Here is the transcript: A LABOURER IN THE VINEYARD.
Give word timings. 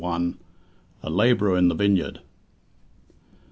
A 0.03 1.11
LABOURER 1.11 1.55
IN 1.55 1.67
THE 1.67 1.75
VINEYARD. 1.75 2.21